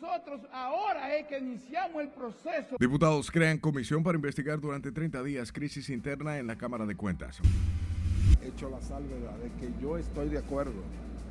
[0.00, 2.76] Nosotros ahora es que iniciamos el proceso.
[2.78, 7.40] Diputados crean comisión para investigar durante 30 días crisis interna en la Cámara de Cuentas.
[8.42, 10.82] Hecho la salvedad de que yo estoy de acuerdo.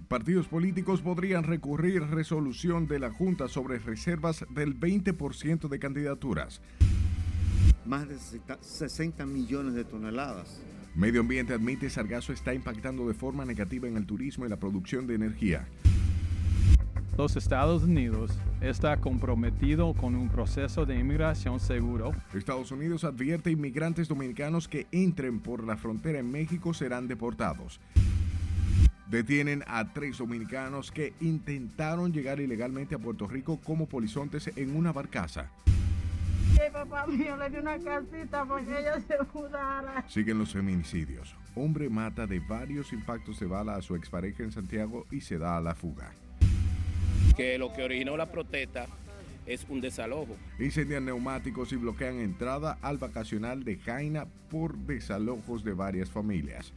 [0.08, 6.62] Partidos políticos podrían recurrir resolución de la Junta sobre reservas del 20% de candidaturas.
[7.86, 8.18] Más de
[8.62, 10.62] 60 millones de toneladas.
[10.96, 15.08] Medio Ambiente admite Sargazo está impactando de forma negativa en el turismo y la producción
[15.08, 15.68] de energía
[17.18, 22.12] los Estados Unidos está comprometido con un proceso de inmigración seguro.
[22.34, 27.80] Estados Unidos advierte a inmigrantes dominicanos que entren por la frontera en México serán deportados.
[29.08, 34.94] Detienen a tres dominicanos que intentaron llegar ilegalmente a Puerto Rico como polizontes en una
[34.94, 35.52] barcaza.
[36.72, 40.06] papá mío le dio una casita porque ella se mudara.
[40.08, 41.36] Siguen los feminicidios.
[41.56, 45.58] Hombre mata de varios impactos de bala a su expareja en Santiago y se da
[45.58, 46.14] a la fuga
[47.36, 48.88] que lo que originó la protesta
[49.46, 50.38] es un desalojo.
[50.60, 56.74] Incendian neumáticos y bloquean entrada al vacacional de Jaina por desalojos de varias familias.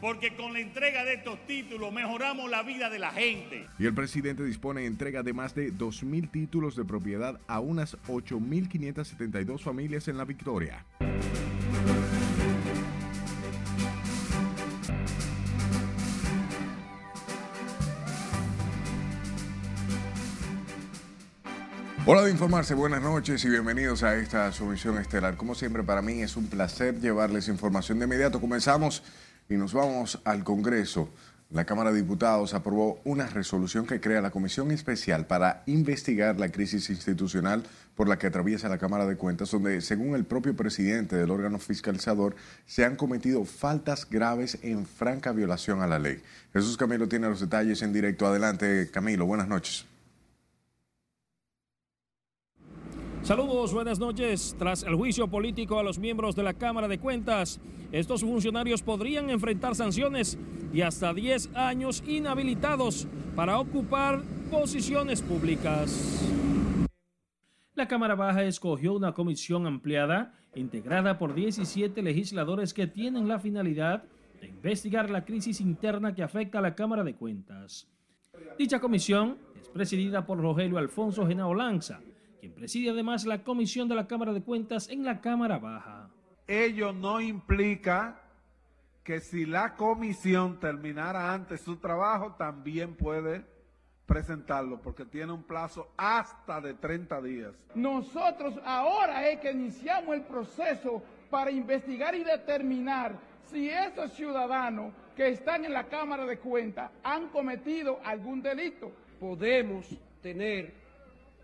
[0.00, 3.66] Porque con la entrega de estos títulos mejoramos la vida de la gente.
[3.80, 7.96] Y el presidente dispone de entrega de más de 2.000 títulos de propiedad a unas
[8.06, 10.84] 8.572 familias en la Victoria.
[22.10, 25.36] Hola de informarse, buenas noches y bienvenidos a esta sumisión estelar.
[25.36, 28.40] Como siempre, para mí es un placer llevarles información de inmediato.
[28.40, 29.02] Comenzamos
[29.50, 31.10] y nos vamos al Congreso.
[31.50, 36.50] La Cámara de Diputados aprobó una resolución que crea la Comisión Especial para investigar la
[36.50, 37.64] crisis institucional
[37.94, 41.58] por la que atraviesa la Cámara de Cuentas, donde, según el propio presidente del órgano
[41.58, 46.22] fiscalizador, se han cometido faltas graves en franca violación a la ley.
[46.54, 48.26] Jesús Camilo tiene los detalles en directo.
[48.26, 49.26] Adelante, Camilo.
[49.26, 49.84] Buenas noches.
[53.28, 54.56] Saludos, buenas noches.
[54.58, 57.60] Tras el juicio político a los miembros de la Cámara de Cuentas,
[57.92, 60.38] estos funcionarios podrían enfrentar sanciones
[60.72, 63.06] y hasta 10 años inhabilitados
[63.36, 66.26] para ocupar posiciones públicas.
[67.74, 74.04] La Cámara Baja escogió una comisión ampliada integrada por 17 legisladores que tienen la finalidad
[74.40, 77.86] de investigar la crisis interna que afecta a la Cámara de Cuentas.
[78.58, 82.00] Dicha comisión es presidida por Rogelio Alfonso Genao Lanza,
[82.38, 86.10] quien preside además la comisión de la Cámara de Cuentas en la Cámara Baja.
[86.46, 88.22] Ello no implica
[89.02, 93.44] que si la comisión terminara antes su trabajo, también puede
[94.06, 97.54] presentarlo, porque tiene un plazo hasta de 30 días.
[97.74, 103.18] Nosotros ahora es que iniciamos el proceso para investigar y determinar
[103.50, 108.92] si esos ciudadanos que están en la Cámara de Cuentas han cometido algún delito.
[109.20, 109.86] Podemos
[110.22, 110.72] tener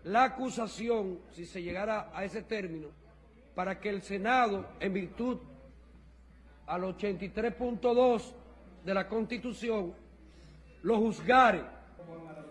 [0.05, 2.87] la acusación, si se llegara a ese término,
[3.55, 5.37] para que el Senado, en virtud
[6.67, 8.33] al 83.2
[8.85, 9.93] de la Constitución,
[10.83, 11.63] lo juzgare.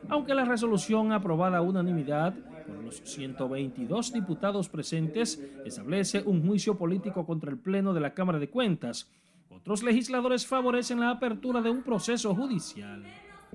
[0.08, 2.34] Aunque la resolución aprobada a unanimidad
[2.66, 8.40] por los 122 diputados presentes establece un juicio político contra el Pleno de la Cámara
[8.40, 9.08] de Cuentas,
[9.48, 13.04] otros legisladores favorecen la apertura de un proceso judicial.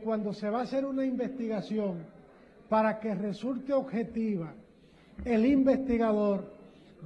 [0.01, 2.18] Cuando se va a hacer una investigación
[2.69, 4.53] para que resulte objetiva,
[5.25, 6.53] el investigador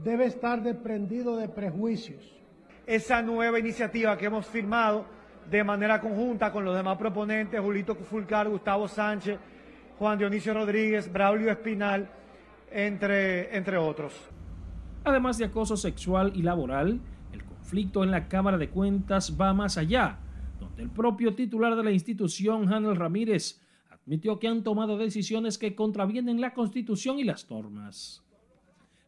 [0.04, 2.22] debe estar desprendido de prejuicios.
[2.86, 5.06] Esa nueva iniciativa que hemos firmado
[5.50, 9.40] de manera conjunta con los demás proponentes, Julito Fulcar, Gustavo Sánchez,
[9.98, 12.10] Juan Dionisio Rodríguez, Braulio Espinal,
[12.72, 14.14] entre, entre otros.
[15.06, 17.00] Además de acoso sexual y laboral,
[17.32, 20.18] el conflicto en la Cámara de Cuentas va más allá,
[20.60, 23.63] donde el propio titular de la institución, Hanel Ramírez,
[24.04, 28.22] admitió que han tomado decisiones que contravienen la Constitución y las normas.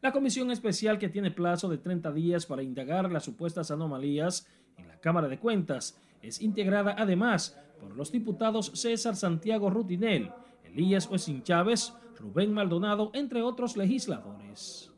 [0.02, 4.48] La comisión especial que tiene plazo de 30 días para indagar las supuestas anomalías
[4.78, 10.32] en la Cámara de Cuentas es integrada además por los diputados César Santiago Rutinel,
[10.64, 14.92] Elías Oesin Chávez, Rubén Maldonado, entre otros legisladores.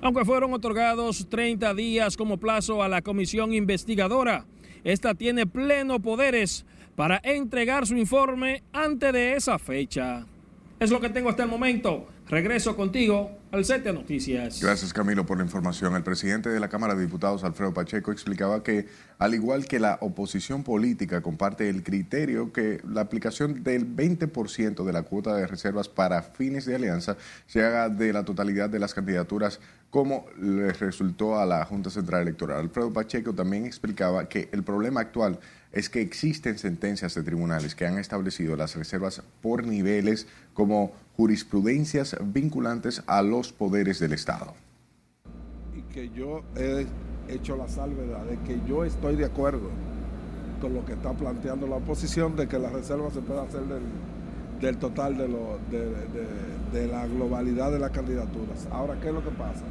[0.00, 4.46] Aunque fueron otorgados 30 días como plazo a la comisión investigadora,
[4.84, 6.66] esta tiene pleno poderes
[6.96, 10.26] para entregar su informe antes de esa fecha.
[10.78, 12.08] Es lo que tengo hasta el momento.
[12.28, 14.60] Regreso contigo al set de noticias.
[14.60, 15.94] Gracias Camilo por la información.
[15.94, 18.86] El presidente de la Cámara de Diputados, Alfredo Pacheco, explicaba que,
[19.18, 24.92] al igual que la oposición política, comparte el criterio que la aplicación del 20% de
[24.92, 27.16] la cuota de reservas para fines de alianza
[27.46, 29.60] se haga de la totalidad de las candidaturas
[29.90, 32.60] como le resultó a la Junta Central Electoral.
[32.60, 35.38] Alfredo Pacheco también explicaba que el problema actual
[35.72, 42.16] es que existen sentencias de tribunales que han establecido las reservas por niveles como jurisprudencias
[42.20, 44.54] vinculantes a los poderes del Estado.
[45.74, 46.86] Y que yo he
[47.28, 49.70] hecho la salvedad de que yo estoy de acuerdo
[50.60, 53.62] con lo que está planteando la oposición de que la reserva se pueda hacer
[54.60, 58.68] del, total de, lo, de la globalidad de las candidaturas.
[58.70, 59.64] Ahora, ¿qué es lo que pasa?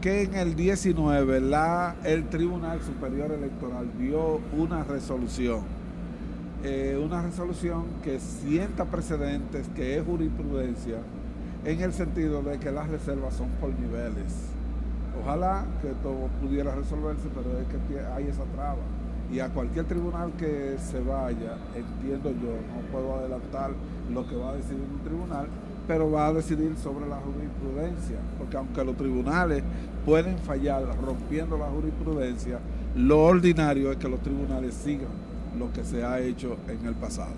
[0.00, 5.60] Que en el 19 la, el Tribunal Superior Electoral dio una resolución,
[6.64, 10.96] eh, una resolución que sienta precedentes, que es jurisprudencia,
[11.66, 14.32] en el sentido de que las reservas son por niveles.
[15.22, 18.78] Ojalá que todo pudiera resolverse, pero es que hay esa traba.
[19.30, 23.72] Y a cualquier tribunal que se vaya, entiendo yo, no puedo adelantar
[24.10, 25.46] lo que va a decidir un tribunal,
[25.86, 29.62] pero va a decidir sobre la jurisprudencia, porque aunque los tribunales
[30.04, 32.58] pueden fallar rompiendo la jurisprudencia,
[32.94, 35.10] lo ordinario es que los tribunales sigan
[35.58, 37.34] lo que se ha hecho en el pasado.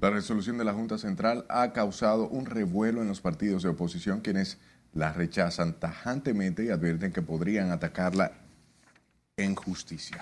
[0.00, 4.20] La resolución de la Junta Central ha causado un revuelo en los partidos de oposición,
[4.20, 4.58] quienes
[4.94, 8.32] la rechazan tajantemente y advierten que podrían atacarla
[9.36, 10.20] en justicia.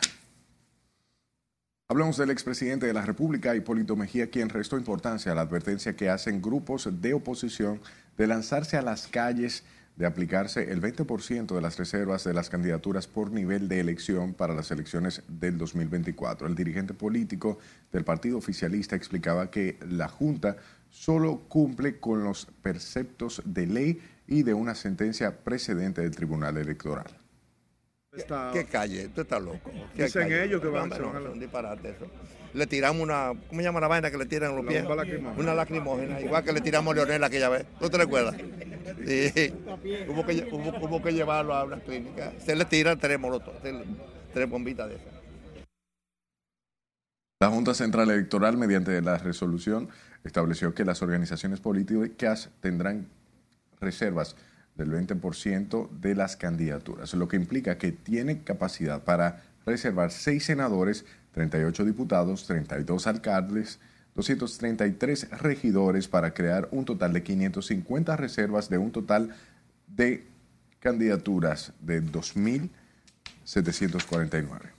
[1.91, 6.11] Hablamos del expresidente de la República, Hipólito Mejía, quien restó importancia a la advertencia que
[6.11, 7.81] hacen grupos de oposición
[8.19, 9.65] de lanzarse a las calles,
[9.97, 14.53] de aplicarse el 20% de las reservas de las candidaturas por nivel de elección para
[14.53, 16.47] las elecciones del 2024.
[16.47, 17.59] El dirigente político
[17.91, 20.59] del partido oficialista explicaba que la Junta
[20.91, 27.28] solo cumple con los preceptos de ley y de una sentencia precedente del Tribunal Electoral.
[28.53, 29.07] ¿Qué calle?
[29.07, 29.71] Usted está loco.
[29.95, 32.07] Dicen ellos que van, a no, un disparate eso.
[32.55, 34.85] Le tiramos una, ¿cómo se llama la vaina que le tiran los pies?
[35.37, 37.67] Una lacrimógena, igual que le tiramos a Leonel aquella vez.
[37.81, 38.37] ¿No te recuerdas?
[39.07, 39.53] Sí.
[40.09, 42.33] hubo, que, hubo, que llevarlo a una clínica.
[42.39, 43.55] Se le tira tres molotos,
[44.33, 45.13] tres bombitas de esas.
[47.41, 49.91] La Junta Central Electoral, mediante la resolución,
[50.25, 53.07] estableció que las organizaciones políticas tendrán
[53.81, 54.35] reservas
[54.79, 61.05] del 20% de las candidaturas, lo que implica que tiene capacidad para reservar 6 senadores,
[61.33, 63.81] 38 diputados, 32 alcaldes,
[64.15, 69.35] 233 regidores para crear un total de 550 reservas de un total
[69.87, 70.25] de
[70.81, 74.71] candidaturas de 2.749.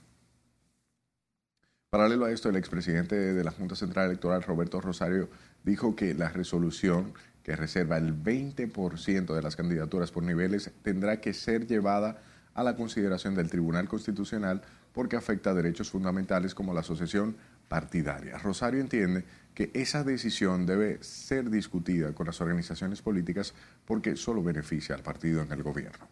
[1.90, 5.28] Paralelo a esto, el expresidente de la Junta Central Electoral, Roberto Rosario,
[5.64, 11.32] dijo que la resolución que reserva el 20% de las candidaturas por niveles, tendrá que
[11.32, 12.22] ser llevada
[12.54, 17.36] a la consideración del Tribunal Constitucional porque afecta a derechos fundamentales como la asociación
[17.68, 18.38] partidaria.
[18.38, 23.54] Rosario entiende que esa decisión debe ser discutida con las organizaciones políticas
[23.84, 26.08] porque solo beneficia al partido en el gobierno.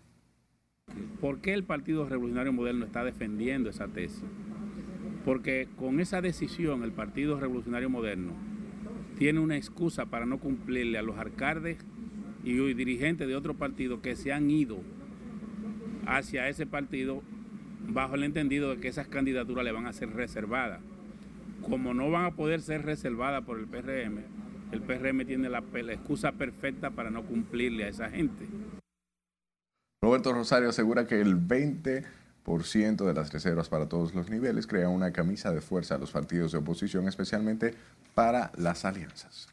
[1.21, 4.23] ¿Por qué el Partido Revolucionario Moderno está defendiendo esa tesis?
[5.25, 8.33] Porque con esa decisión el Partido Revolucionario Moderno
[9.19, 11.79] tiene una excusa para no cumplirle a los alcaldes
[12.45, 14.79] y dirigentes de otro partido que se han ido
[16.07, 17.23] hacia ese partido
[17.89, 20.81] bajo el entendido de que esas candidaturas le van a ser reservadas.
[21.63, 24.21] Como no van a poder ser reservadas por el PRM,
[24.71, 28.47] el PRM tiene la, la excusa perfecta para no cumplirle a esa gente.
[30.01, 32.05] Roberto Rosario asegura que el 20
[33.05, 36.53] de las reservas para todos los niveles crea una camisa de fuerza a los partidos
[36.53, 37.75] de oposición, especialmente
[38.15, 39.49] para las alianzas.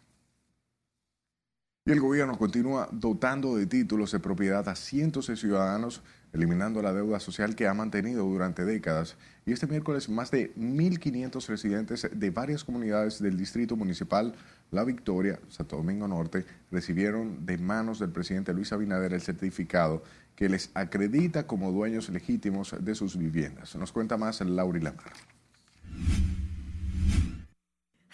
[1.85, 6.01] Y el gobierno continúa dotando de títulos de propiedad a cientos de ciudadanos,
[6.35, 9.15] eliminando la deuda social que ha mantenido durante décadas.
[9.45, 14.35] Y este miércoles más de 1.500 residentes de varias comunidades del Distrito Municipal
[14.71, 20.03] La Victoria, Santo Domingo Norte, recibieron de manos del presidente Luis Abinader el certificado
[20.35, 23.73] que les acredita como dueños legítimos de sus viviendas.
[23.77, 25.13] Nos cuenta más Lauri Lamar.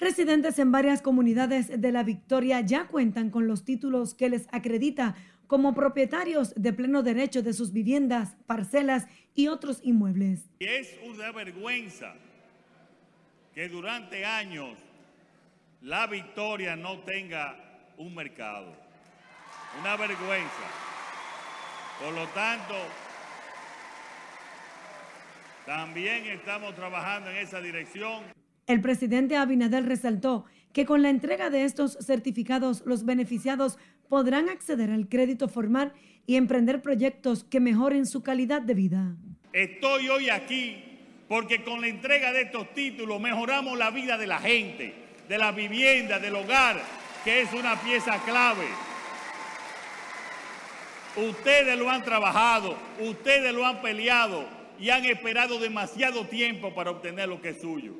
[0.01, 5.13] Residentes en varias comunidades de La Victoria ya cuentan con los títulos que les acredita
[5.51, 9.05] como propietarios de pleno derecho de sus viviendas, parcelas
[9.35, 10.49] y otros inmuebles.
[10.59, 12.13] Es una vergüenza
[13.53, 14.77] que durante años
[15.81, 17.57] La Victoria no tenga
[17.97, 18.73] un mercado.
[19.81, 20.63] Una vergüenza.
[22.01, 22.75] Por lo tanto,
[25.65, 28.23] también estamos trabajando en esa dirección.
[28.67, 33.77] El presidente Abinader resaltó que con la entrega de estos certificados los beneficiados
[34.11, 35.93] podrán acceder al crédito formal
[36.27, 39.15] y emprender proyectos que mejoren su calidad de vida.
[39.53, 40.83] Estoy hoy aquí
[41.29, 44.93] porque con la entrega de estos títulos mejoramos la vida de la gente,
[45.29, 46.81] de la vivienda, del hogar,
[47.23, 48.67] que es una pieza clave.
[51.15, 54.45] Ustedes lo han trabajado, ustedes lo han peleado
[54.77, 57.93] y han esperado demasiado tiempo para obtener lo que es suyo.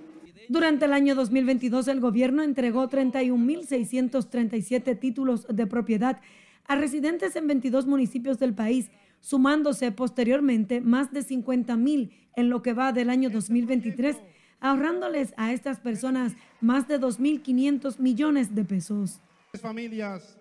[0.51, 6.20] Durante el año 2022, el gobierno entregó 31.637 títulos de propiedad
[6.67, 8.91] a residentes en 22 municipios del país,
[9.22, 14.17] sumándose posteriormente más de 50.000 en lo que va del año 2023,
[14.60, 19.22] ahorrándoles a estas personas más de 2.500 millones de pesos.
[19.53, 20.38] Familias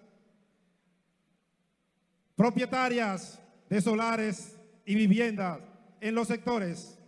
[2.35, 5.61] propietarias de solares y viviendas
[6.01, 7.00] en los sectores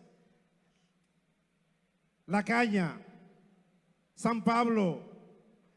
[2.27, 3.01] La Caña,
[4.15, 5.01] San Pablo,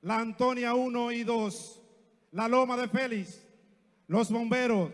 [0.02, 1.82] La Antonia 1 y 2,
[2.34, 3.44] La Loma de Félix,
[4.08, 4.92] Los Bomberos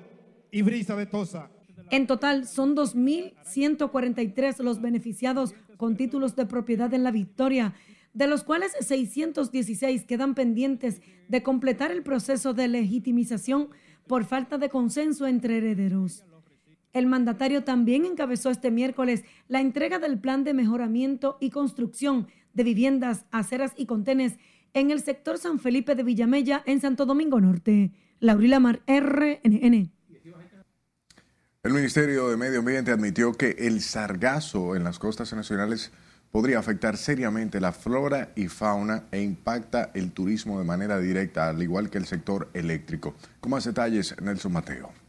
[0.49, 1.51] y Brisa de Tosa.
[1.89, 7.73] En total son 2.143 los beneficiados con títulos de propiedad en la Victoria,
[8.13, 13.69] de los cuales 616 quedan pendientes de completar el proceso de legitimización
[14.07, 16.23] por falta de consenso entre herederos.
[16.93, 22.63] El mandatario también encabezó este miércoles la entrega del plan de mejoramiento y construcción de
[22.63, 24.37] viviendas, aceras y contenes
[24.73, 27.91] en el sector San Felipe de Villamella en Santo Domingo Norte.
[28.19, 29.91] Laurila Mar, RNN.
[31.63, 35.91] El Ministerio de Medio Ambiente admitió que el sargazo en las costas nacionales
[36.31, 41.61] podría afectar seriamente la flora y fauna e impacta el turismo de manera directa, al
[41.61, 43.13] igual que el sector eléctrico.
[43.39, 45.00] Con más detalles, Nelson Mateo.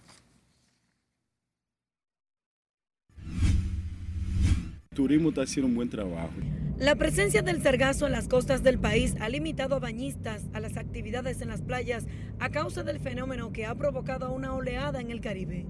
[4.93, 6.33] Turismo está haciendo un buen trabajo.
[6.79, 10.77] La presencia del sargazo en las costas del país ha limitado a bañistas a las
[10.77, 12.07] actividades en las playas
[12.41, 15.67] a causa del fenómeno que ha provocado una oleada en el Caribe.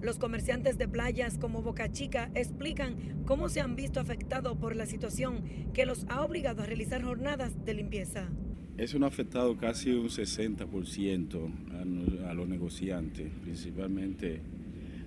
[0.00, 4.86] Los comerciantes de playas como Boca Chica explican cómo se han visto afectados por la
[4.86, 5.44] situación
[5.74, 8.28] que los ha obligado a realizar jornadas de limpieza.
[8.78, 14.40] Eso nos ha afectado casi un 60% a, a los negociantes, principalmente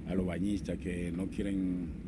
[0.07, 2.04] a los bañistas que no quieren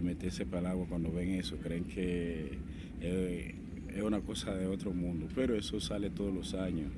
[0.00, 2.58] meterse para el agua cuando ven eso, creen que
[3.00, 3.54] eh,
[3.94, 6.90] es una cosa de otro mundo, pero eso sale todos los años.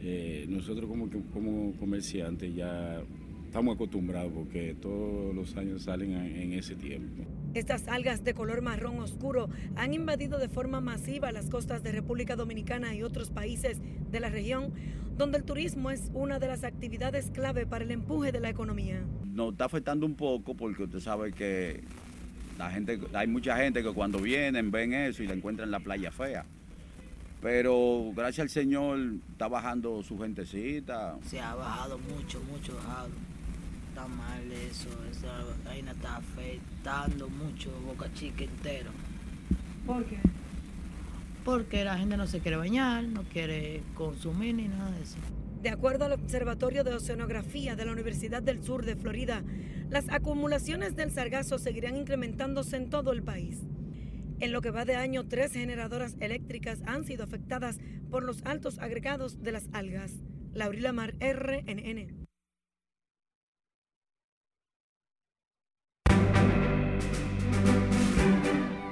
[0.00, 3.02] Eh, nosotros como, como comerciantes ya
[3.46, 7.24] estamos acostumbrados porque todos los años salen en ese tiempo.
[7.54, 12.36] Estas algas de color marrón oscuro han invadido de forma masiva las costas de República
[12.36, 13.80] Dominicana y otros países
[14.10, 14.72] de la región,
[15.16, 19.02] donde el turismo es una de las actividades clave para el empuje de la economía.
[19.24, 21.82] Nos está afectando un poco porque usted sabe que
[22.58, 25.80] la gente, hay mucha gente que cuando vienen ven eso y la encuentran en la
[25.80, 26.44] playa fea.
[27.40, 28.98] Pero gracias al Señor
[29.30, 31.16] está bajando su gentecita.
[31.24, 33.10] Se ha bajado mucho, mucho bajado
[33.88, 35.28] está mal eso, esa
[35.64, 38.90] vaina está afectando mucho Boca Chica entero.
[39.86, 40.18] ¿Por qué?
[41.44, 45.16] Porque la gente no se quiere bañar, no quiere consumir ni nada de eso.
[45.62, 49.42] De acuerdo al Observatorio de Oceanografía de la Universidad del Sur de Florida,
[49.90, 53.62] las acumulaciones del sargazo seguirán incrementándose en todo el país.
[54.40, 57.78] En lo que va de año, tres generadoras eléctricas han sido afectadas
[58.10, 60.12] por los altos agregados de las algas.
[60.52, 62.28] Laurila Mar, RNN.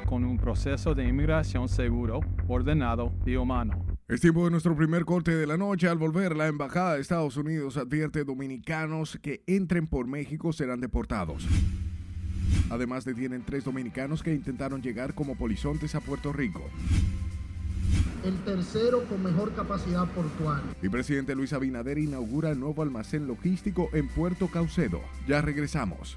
[0.07, 3.86] con un proceso de inmigración seguro, ordenado y humano.
[4.09, 5.89] Es tiempo de nuestro primer corte de la noche.
[5.89, 11.45] Al volver, la Embajada de Estados Unidos advierte dominicanos que entren por México serán deportados.
[12.71, 16.63] Además, detienen tres dominicanos que intentaron llegar como polizontes a Puerto Rico.
[18.23, 20.65] El tercero con mejor capacidad portuaria.
[20.81, 25.01] El presidente Luis Abinader inaugura nuevo almacén logístico en Puerto Caucedo.
[25.27, 26.17] Ya regresamos.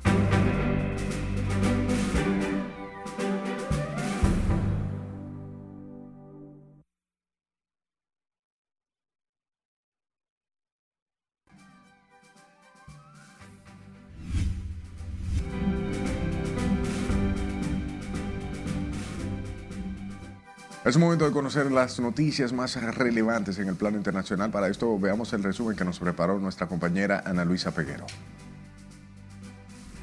[20.90, 24.50] Es momento de conocer las noticias más relevantes en el plano internacional.
[24.50, 28.08] Para esto veamos el resumen que nos preparó nuestra compañera Ana Luisa Peguero.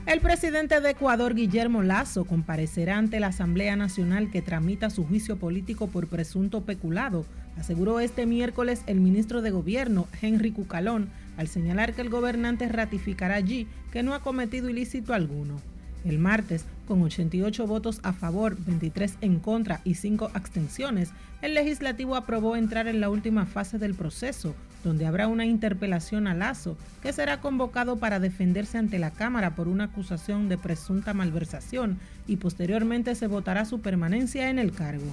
[0.07, 5.39] El presidente de Ecuador, Guillermo Lazo, comparecerá ante la Asamblea Nacional que tramita su juicio
[5.39, 7.27] político por presunto peculado,
[7.59, 13.35] aseguró este miércoles el ministro de Gobierno, Henry Cucalón, al señalar que el gobernante ratificará
[13.35, 15.57] allí que no ha cometido ilícito alguno.
[16.05, 21.11] El martes, con 88 votos a favor, 23 en contra y 5 abstenciones,
[21.43, 26.35] el legislativo aprobó entrar en la última fase del proceso, donde habrá una interpelación a
[26.35, 31.99] Lazo, que será convocado para defenderse ante la Cámara por una acusación de presunta malversación
[32.27, 35.13] y posteriormente se votará su permanencia en el cargo.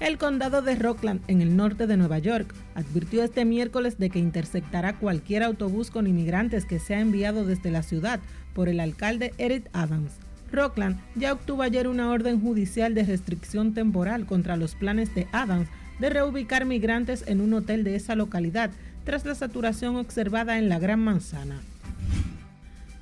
[0.00, 4.18] El condado de Rockland, en el norte de Nueva York, advirtió este miércoles de que
[4.18, 8.18] interceptará cualquier autobús con inmigrantes que sea enviado desde la ciudad
[8.54, 10.12] por el alcalde Eric Adams.
[10.52, 15.68] Rockland ya obtuvo ayer una orden judicial de restricción temporal contra los planes de Adams
[15.98, 18.70] de reubicar migrantes en un hotel de esa localidad
[19.04, 21.60] tras la saturación observada en la Gran Manzana.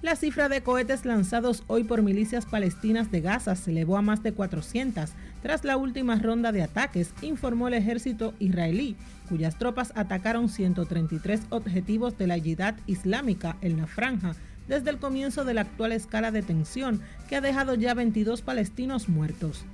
[0.01, 4.23] La cifra de cohetes lanzados hoy por milicias palestinas de Gaza se elevó a más
[4.23, 5.11] de 400
[5.43, 8.95] tras la última ronda de ataques, informó el ejército israelí,
[9.29, 14.37] cuyas tropas atacaron 133 objetivos de la Yidad Islámica en la franja
[14.69, 19.09] desde el comienzo de la actual escala de tensión, que ha dejado ya 22 palestinos
[19.09, 19.65] muertos.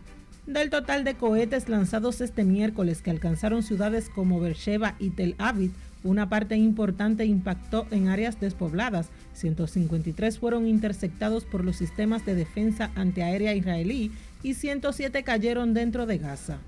[0.47, 5.73] Del total de cohetes lanzados este miércoles que alcanzaron ciudades como Beersheba y Tel Aviv,
[6.03, 9.09] una parte importante impactó en áreas despobladas.
[9.33, 16.19] 153 fueron interceptados por los sistemas de defensa antiaérea israelí y 107 cayeron dentro de
[16.19, 16.59] Gaza.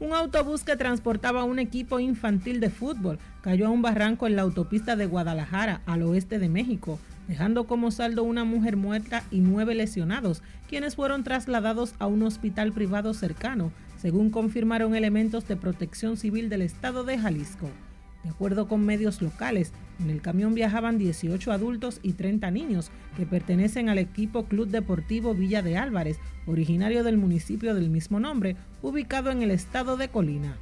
[0.00, 4.40] Un autobús que transportaba un equipo infantil de fútbol cayó a un barranco en la
[4.40, 9.74] autopista de Guadalajara, al oeste de México, dejando como saldo una mujer muerta y nueve
[9.74, 16.48] lesionados, quienes fueron trasladados a un hospital privado cercano, según confirmaron elementos de protección civil
[16.48, 17.68] del estado de Jalisco.
[18.24, 23.26] De acuerdo con medios locales, en el camión viajaban 18 adultos y 30 niños que
[23.26, 29.30] pertenecen al equipo Club Deportivo Villa de Álvarez, originario del municipio del mismo nombre, ubicado
[29.30, 30.56] en el estado de Colina.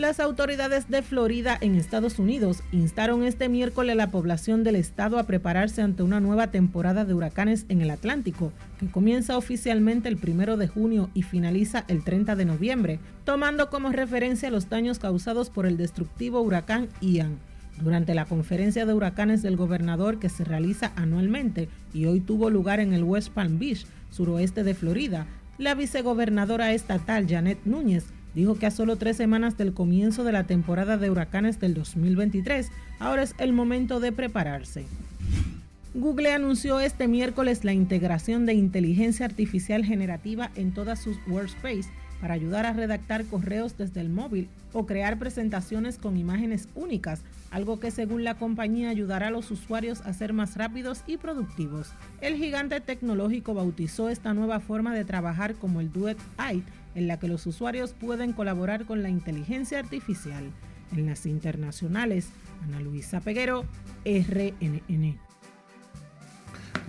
[0.00, 5.18] Las autoridades de Florida en Estados Unidos instaron este miércoles a la población del estado
[5.18, 10.16] a prepararse ante una nueva temporada de huracanes en el Atlántico, que comienza oficialmente el
[10.16, 15.50] primero de junio y finaliza el 30 de noviembre, tomando como referencia los daños causados
[15.50, 17.38] por el destructivo huracán Ian.
[17.78, 22.80] Durante la conferencia de huracanes del gobernador que se realiza anualmente y hoy tuvo lugar
[22.80, 25.26] en el West Palm Beach, suroeste de Florida,
[25.58, 30.44] la vicegobernadora estatal Janet Núñez dijo que a solo tres semanas del comienzo de la
[30.44, 34.86] temporada de huracanes del 2023, ahora es el momento de prepararse.
[35.94, 42.34] Google anunció este miércoles la integración de inteligencia artificial generativa en todas sus workspace para
[42.34, 47.90] ayudar a redactar correos desde el móvil o crear presentaciones con imágenes únicas, algo que
[47.90, 51.92] según la compañía ayudará a los usuarios a ser más rápidos y productivos.
[52.20, 56.62] El gigante tecnológico bautizó esta nueva forma de trabajar como el Duet AI,
[56.94, 60.50] en la que los usuarios pueden colaborar con la inteligencia artificial.
[60.92, 62.30] En las internacionales,
[62.62, 63.64] Ana Luisa Peguero,
[64.04, 65.29] RNN.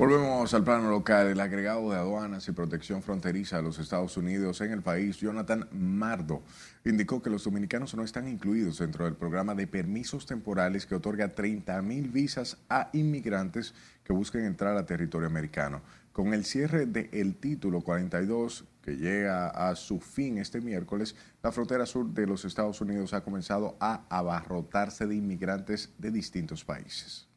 [0.01, 1.27] Volvemos al plano local.
[1.27, 5.67] El agregado de aduanas y protección fronteriza de los Estados Unidos en el país, Jonathan
[5.73, 6.41] Mardo,
[6.83, 11.35] indicó que los dominicanos no están incluidos dentro del programa de permisos temporales que otorga
[11.35, 15.83] 30 mil visas a inmigrantes que busquen entrar a territorio americano.
[16.13, 21.85] Con el cierre del título 42 que llega a su fin este miércoles, la frontera
[21.85, 27.30] sur de los Estados Unidos ha comenzado a abarrotarse de inmigrantes de distintos países.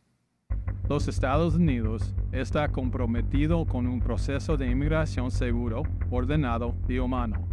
[0.89, 7.49] Los Estados Unidos está comprometido con un proceso de inmigración seguro, ordenado y humano.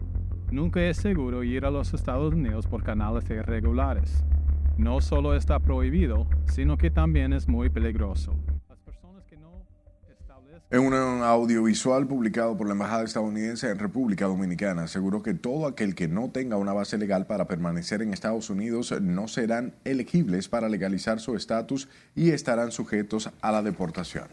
[0.51, 4.25] Nunca es seguro ir a los Estados Unidos por canales irregulares.
[4.77, 8.33] No solo está prohibido, sino que también es muy peligroso.
[10.71, 15.95] En un audiovisual publicado por la Embajada estadounidense en República Dominicana, aseguró que todo aquel
[15.95, 20.69] que no tenga una base legal para permanecer en Estados Unidos no serán elegibles para
[20.69, 24.29] legalizar su estatus y estarán sujetos a la deportación.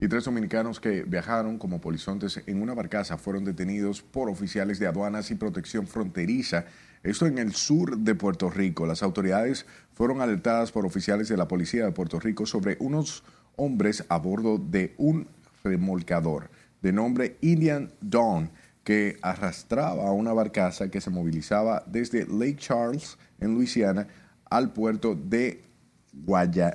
[0.00, 4.88] Y tres dominicanos que viajaron como polizontes en una barcaza fueron detenidos por oficiales de
[4.88, 6.64] aduanas y protección fronteriza.
[7.04, 8.86] Esto en el sur de Puerto Rico.
[8.86, 13.22] Las autoridades fueron alertadas por oficiales de la Policía de Puerto Rico sobre unos
[13.58, 15.28] hombres a bordo de un
[15.62, 18.50] remolcador de nombre Indian Dawn
[18.84, 24.08] que arrastraba una barcaza que se movilizaba desde Lake Charles en Luisiana
[24.48, 25.62] al puerto de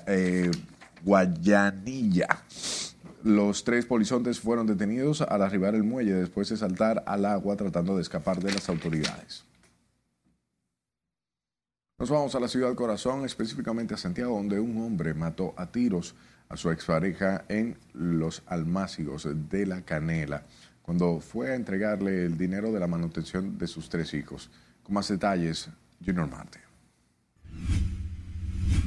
[0.07, 0.51] eh,
[1.03, 2.27] Guayanilla.
[3.23, 7.95] Los tres polizontes fueron detenidos al arribar al muelle después de saltar al agua tratando
[7.95, 9.45] de escapar de las autoridades.
[11.97, 16.15] Nos vamos a la ciudad corazón, específicamente a Santiago, donde un hombre mató a tiros
[16.53, 20.43] a su expareja en los almácigos de la Canela,
[20.83, 24.51] cuando fue a entregarle el dinero de la manutención de sus tres hijos.
[24.83, 25.69] Con más detalles,
[26.05, 26.59] Junior Marte.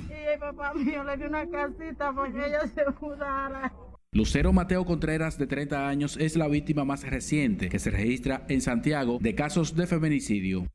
[0.08, 3.72] Y papá mío le dio una casita porque ella se mudara.
[4.12, 8.60] Lucero Mateo Contreras, de 30 años, es la víctima más reciente que se registra en
[8.60, 10.66] Santiago de casos de feminicidio.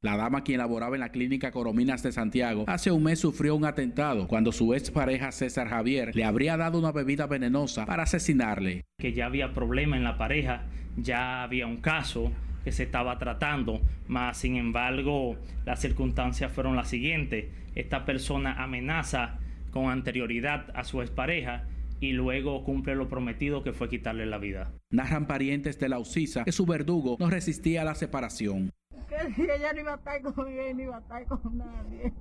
[0.00, 3.64] La dama quien laboraba en la clínica Corominas de Santiago hace un mes sufrió un
[3.64, 8.84] atentado cuando su ex pareja César Javier le habría dado una bebida venenosa para asesinarle.
[8.96, 12.30] Que ya había problema en la pareja, ya había un caso
[12.62, 17.46] que se estaba tratando, más sin embargo las circunstancias fueron las siguientes.
[17.74, 19.40] Esta persona amenaza
[19.72, 21.64] con anterioridad a su expareja
[21.98, 24.70] y luego cumple lo prometido que fue quitarle la vida.
[24.90, 28.70] Narran parientes de la Ucisa que su verdugo no resistía a la separación.
[29.08, 32.12] Que si ella no iba a estar con él, ni iba a estar con nadie.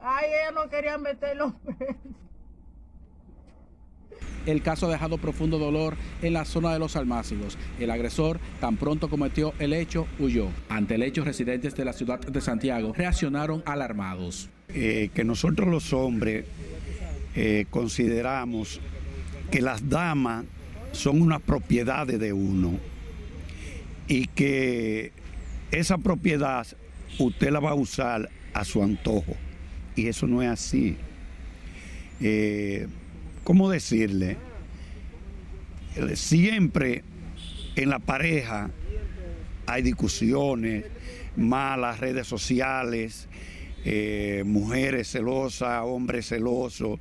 [0.00, 1.96] Ay, ella no quería meter los pesos.
[4.46, 7.56] El caso ha dejado profundo dolor en la zona de los almácigos.
[7.80, 10.48] El agresor, tan pronto cometió el hecho, huyó.
[10.68, 14.50] Ante el hecho, residentes de la ciudad de Santiago reaccionaron alarmados.
[14.68, 16.44] Eh, que nosotros los hombres
[17.34, 18.80] eh, consideramos
[19.50, 20.44] que las damas
[20.92, 22.78] son una propiedad de uno
[24.08, 25.12] y que
[25.70, 26.66] esa propiedad
[27.18, 29.36] usted la va a usar a su antojo.
[29.96, 30.96] Y eso no es así.
[32.20, 32.86] Eh,
[33.44, 34.36] ¿Cómo decirle?
[35.96, 37.02] Eh, siempre
[37.76, 38.70] en la pareja
[39.66, 40.84] hay discusiones,
[41.36, 43.28] malas redes sociales,
[43.84, 46.98] eh, mujeres celosas, hombres celosos.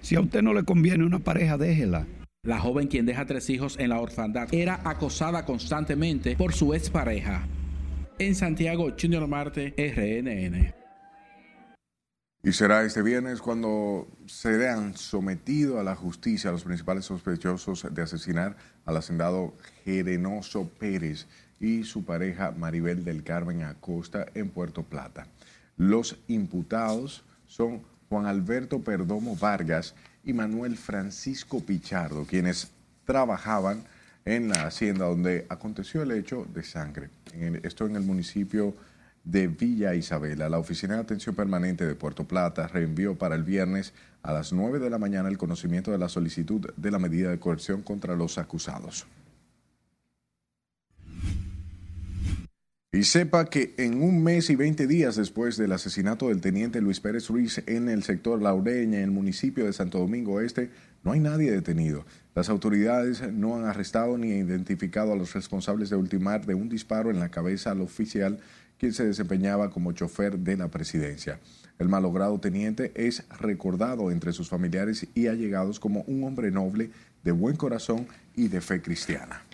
[0.00, 2.06] Si a usted no le conviene una pareja, déjela.
[2.44, 7.46] La joven quien deja tres hijos en la orfandad era acosada constantemente por su expareja.
[8.18, 10.74] En Santiago, Junior Marte, RNN.
[12.42, 18.56] Y será este viernes cuando serán sometidos a la justicia los principales sospechosos de asesinar
[18.86, 21.28] al hacendado Gerenoso Pérez
[21.60, 25.28] y su pareja Maribel del Carmen Acosta en Puerto Plata.
[25.76, 32.70] Los imputados son Juan Alberto Perdomo Vargas y Manuel Francisco Pichardo, quienes
[33.04, 33.84] trabajaban
[34.24, 37.10] en la hacienda donde aconteció el hecho de sangre.
[37.62, 38.74] esto en el municipio
[39.24, 40.48] de Villa Isabela.
[40.48, 44.78] La Oficina de Atención Permanente de Puerto Plata reenvió para el viernes a las 9
[44.78, 48.38] de la mañana el conocimiento de la solicitud de la medida de coerción contra los
[48.38, 49.06] acusados.
[52.94, 57.00] Y sepa que en un mes y 20 días después del asesinato del teniente Luis
[57.00, 60.68] Pérez Ruiz en el sector Laureña, en el municipio de Santo Domingo Este,
[61.02, 62.04] no hay nadie detenido.
[62.34, 67.10] Las autoridades no han arrestado ni identificado a los responsables de ultimar de un disparo
[67.10, 68.40] en la cabeza al oficial
[68.78, 71.40] quien se desempeñaba como chofer de la presidencia.
[71.78, 76.90] El malogrado teniente es recordado entre sus familiares y allegados como un hombre noble,
[77.24, 79.44] de buen corazón y de fe cristiana.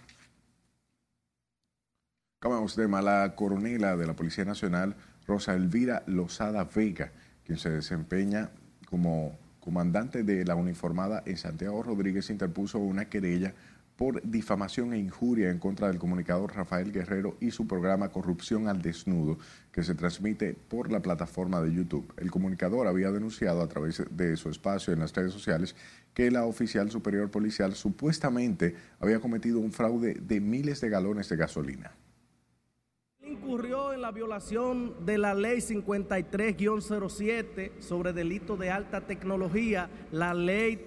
[2.40, 3.02] Cambiamos de tema.
[3.02, 4.94] La coronela de la Policía Nacional,
[5.26, 7.10] Rosa Elvira Lozada Vega,
[7.44, 8.50] quien se desempeña
[8.88, 13.54] como comandante de la uniformada en Santiago Rodríguez, interpuso una querella
[13.96, 18.82] por difamación e injuria en contra del comunicador Rafael Guerrero y su programa Corrupción al
[18.82, 19.36] Desnudo,
[19.72, 22.14] que se transmite por la plataforma de YouTube.
[22.18, 25.74] El comunicador había denunciado a través de su espacio en las redes sociales
[26.14, 31.36] que la oficial superior policial supuestamente había cometido un fraude de miles de galones de
[31.36, 31.90] gasolina
[33.48, 40.78] incurrió en la violación de la ley 53-07 sobre delitos de alta tecnología, la ley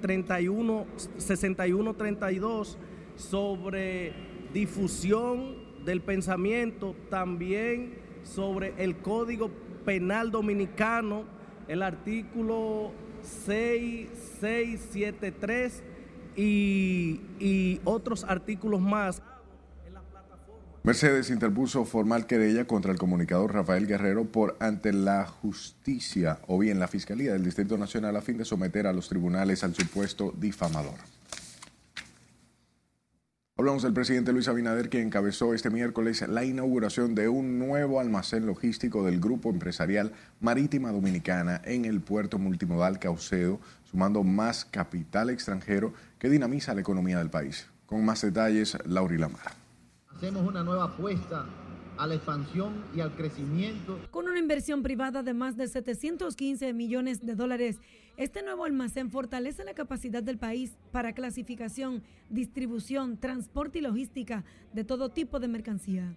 [0.00, 0.86] 31,
[1.18, 2.78] 6132
[3.16, 4.14] sobre
[4.54, 9.50] difusión del pensamiento, también sobre el Código
[9.84, 11.24] Penal Dominicano,
[11.68, 15.82] el artículo 6673
[16.34, 19.22] y, y otros artículos más.
[20.86, 26.78] Mercedes interpuso formal querella contra el comunicador Rafael Guerrero por ante la justicia o bien
[26.78, 30.98] la Fiscalía del Distrito Nacional a fin de someter a los tribunales al supuesto difamador.
[33.56, 38.44] Hablamos del presidente Luis Abinader que encabezó este miércoles la inauguración de un nuevo almacén
[38.44, 43.58] logístico del Grupo Empresarial Marítima Dominicana en el puerto multimodal Caucedo,
[43.90, 47.68] sumando más capital extranjero que dinamiza la economía del país.
[47.86, 49.63] Con más detalles, Lauri Lamar.
[50.24, 51.44] Hacemos una nueva apuesta
[51.98, 53.98] a la expansión y al crecimiento.
[54.10, 57.78] Con una inversión privada de más de 715 millones de dólares,
[58.16, 64.82] este nuevo almacén fortalece la capacidad del país para clasificación, distribución, transporte y logística de
[64.82, 66.16] todo tipo de mercancía.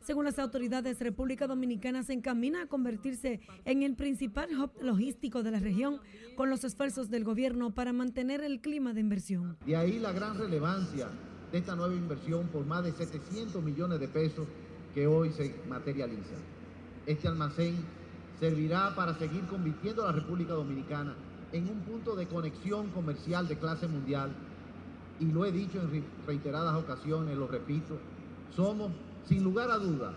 [0.00, 5.52] Según las autoridades, República Dominicana se encamina a convertirse en el principal hub logístico de
[5.52, 6.00] la región
[6.34, 9.56] con los esfuerzos del gobierno para mantener el clima de inversión.
[9.64, 11.08] De ahí la gran relevancia
[11.54, 14.44] de esta nueva inversión por más de 700 millones de pesos
[14.92, 16.34] que hoy se materializa.
[17.06, 17.76] Este almacén
[18.40, 21.14] servirá para seguir convirtiendo a la República Dominicana
[21.52, 24.32] en un punto de conexión comercial de clase mundial
[25.20, 27.98] y lo he dicho en reiteradas ocasiones, lo repito,
[28.56, 28.90] somos
[29.28, 30.12] sin lugar a dudas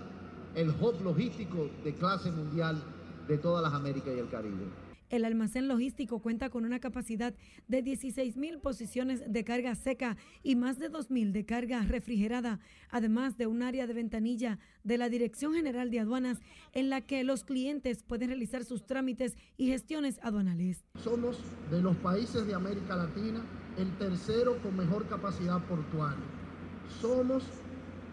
[0.56, 2.82] el hub logístico de clase mundial
[3.28, 4.87] de todas las Américas y el Caribe.
[5.10, 7.34] El almacén logístico cuenta con una capacidad
[7.68, 12.60] de 16 mil posiciones de carga seca y más de 2 mil de carga refrigerada,
[12.90, 16.40] además de un área de ventanilla de la Dirección General de Aduanas
[16.74, 20.84] en la que los clientes pueden realizar sus trámites y gestiones aduanales.
[21.02, 21.40] Somos
[21.72, 23.42] de los países de América Latina
[23.78, 26.26] el tercero con mejor capacidad portuaria.
[27.00, 27.44] Somos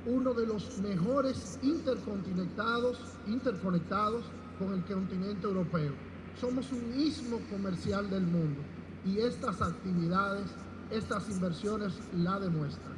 [0.06, 4.26] uno de los mejores intercontinentados, interconectados
[4.58, 8.60] con el continente europeo somos un istmo comercial del mundo
[9.04, 10.50] y estas actividades,
[10.90, 12.94] estas inversiones la demuestran.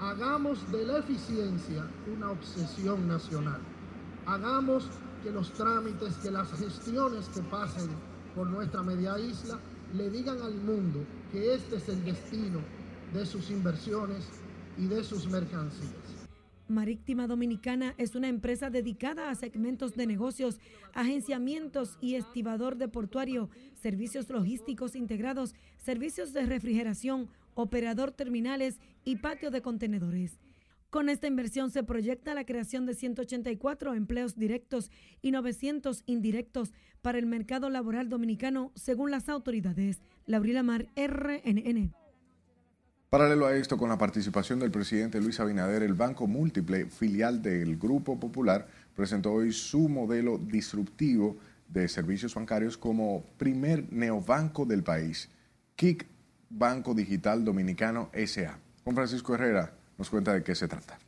[0.00, 3.60] Hagamos de la eficiencia una obsesión nacional.
[4.26, 4.88] Hagamos
[5.22, 7.88] que los trámites, que las gestiones que pasen
[8.34, 9.58] por nuestra media isla
[9.94, 12.60] le digan al mundo que este es el destino
[13.12, 14.24] de sus inversiones
[14.76, 16.23] y de sus mercancías.
[16.68, 20.58] Marítima Dominicana es una empresa dedicada a segmentos de negocios,
[20.94, 29.50] agenciamientos y estibador de portuario, servicios logísticos integrados, servicios de refrigeración, operador terminales y patio
[29.50, 30.38] de contenedores.
[30.90, 34.90] Con esta inversión se proyecta la creación de 184 empleos directos
[35.22, 36.72] y 900 indirectos
[37.02, 40.00] para el mercado laboral dominicano, según las autoridades.
[40.26, 42.03] Laurila Mar, RNN.
[43.14, 47.76] Paralelo a esto, con la participación del presidente Luis Abinader, el Banco Múltiple, filial del
[47.76, 51.36] Grupo Popular, presentó hoy su modelo disruptivo
[51.68, 55.30] de servicios bancarios como primer neobanco del país,
[55.76, 56.04] KIC
[56.50, 58.58] Banco Digital Dominicano SA.
[58.82, 60.98] Juan Francisco Herrera nos cuenta de qué se trata.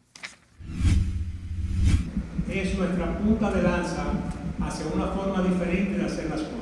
[2.49, 4.13] Es nuestra punta de lanza
[4.61, 6.56] hacia una forma diferente de hacer las cosas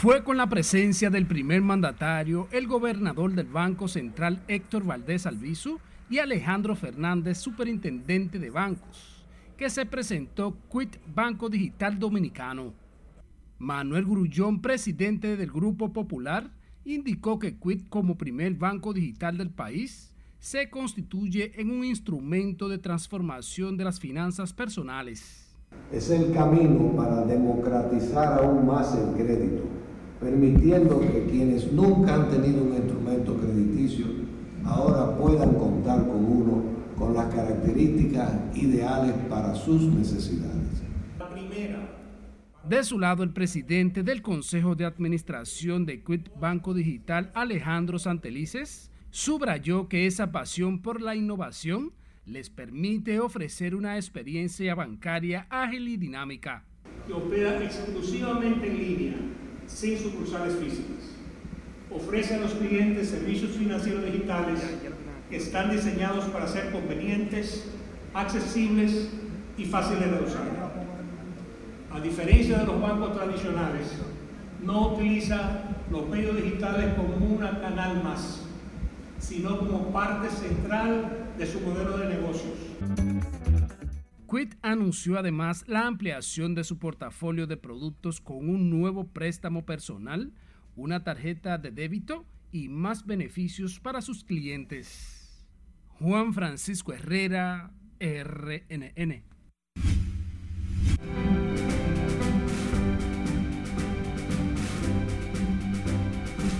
[0.00, 5.80] fue con la presencia del primer mandatario, el gobernador del Banco Central Héctor Valdés Albizu
[6.08, 9.24] y Alejandro Fernández, superintendente de bancos,
[9.56, 12.74] que se presentó Quit Banco Digital Dominicano.
[13.58, 16.48] Manuel Grullón, presidente del Grupo Popular,
[16.84, 22.78] indicó que Quit como primer banco digital del país se constituye en un instrumento de
[22.78, 25.56] transformación de las finanzas personales.
[25.92, 29.87] Es el camino para democratizar aún más el crédito
[30.20, 34.06] permitiendo que quienes nunca han tenido un instrumento crediticio
[34.64, 36.62] ahora puedan contar con uno
[36.96, 40.56] con las características ideales para sus necesidades.
[42.68, 48.90] De su lado, el presidente del Consejo de Administración de Quit Banco Digital, Alejandro Santelices,
[49.10, 51.92] subrayó que esa pasión por la innovación
[52.26, 56.64] les permite ofrecer una experiencia bancaria ágil y dinámica.
[57.06, 59.16] Que opera exclusivamente en línea
[59.68, 61.14] sin sucursales físicas.
[61.90, 64.60] Ofrece a los clientes servicios financieros digitales
[65.30, 67.64] que están diseñados para ser convenientes,
[68.14, 69.10] accesibles
[69.56, 70.58] y fáciles de usar.
[71.90, 73.88] A diferencia de los bancos tradicionales,
[74.62, 78.42] no utiliza los medios digitales como un canal más,
[79.18, 82.54] sino como parte central de su modelo de negocios.
[84.30, 90.34] Quit anunció además la ampliación de su portafolio de productos con un nuevo préstamo personal,
[90.76, 95.46] una tarjeta de débito y más beneficios para sus clientes.
[95.98, 99.22] Juan Francisco Herrera, RNN.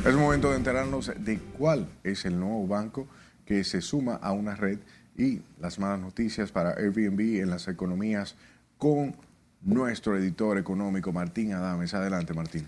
[0.07, 3.07] Es momento de enterarnos de cuál es el nuevo banco
[3.45, 4.79] que se suma a una red
[5.19, 8.37] y las malas noticias para Airbnb en las economías
[8.79, 9.17] con
[9.61, 11.93] nuestro editor económico Martín Adames.
[11.93, 12.67] Adelante, Martín.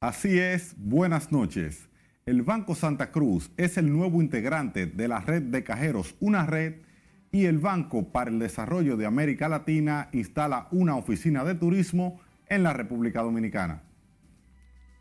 [0.00, 1.88] Así es, buenas noches.
[2.26, 6.74] El Banco Santa Cruz es el nuevo integrante de la red de cajeros Una Red
[7.30, 12.64] y el Banco para el Desarrollo de América Latina instala una oficina de turismo en
[12.64, 13.82] la República Dominicana.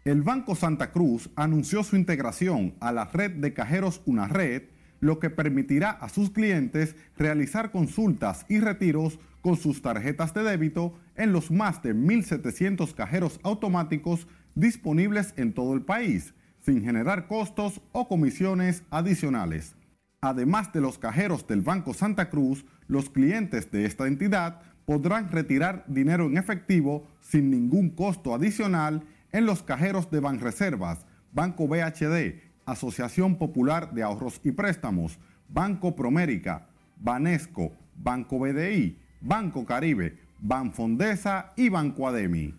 [0.05, 4.63] El Banco Santa Cruz anunció su integración a la red de cajeros Una Red
[4.99, 10.93] lo que permitirá a sus clientes realizar consultas y retiros con sus tarjetas de débito
[11.15, 17.81] en los más de 1.700 cajeros automáticos disponibles en todo el país, sin generar costos
[17.91, 19.75] o comisiones adicionales.
[20.21, 25.85] Además de los cajeros del Banco Santa Cruz, los clientes de esta entidad podrán retirar
[25.87, 33.37] dinero en efectivo sin ningún costo adicional en los cajeros de Banreservas, Banco BHD, Asociación
[33.37, 35.17] Popular de Ahorros y Préstamos,
[35.49, 36.67] Banco Promérica,
[36.99, 42.53] Banesco, Banco BDI, Banco Caribe, Banfondesa y Banco Ademi.